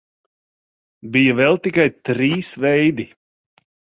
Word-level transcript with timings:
Bija 1.17 1.35
vēl 1.41 1.59
tikai 1.67 1.87
trīs 2.11 2.51
veidi. 2.67 3.07